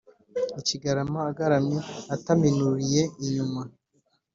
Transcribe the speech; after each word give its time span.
ikigarama: 0.59 1.19
agaramye 1.31 1.79
ataminuriye 2.15 3.01
inyuma; 3.23 3.61